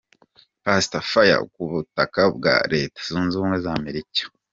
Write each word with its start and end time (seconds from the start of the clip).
Pastor 0.63 1.01
Fire 1.11 1.43
ku 1.53 1.61
butaka 1.71 2.21
bwa 2.35 2.55
Leta 2.73 2.99
Zunze 3.09 3.33
Ubumwe 3.35 3.57
za 3.63 3.71
Amerika. 3.79 4.21